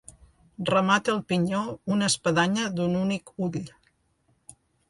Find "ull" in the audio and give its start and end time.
3.49-3.63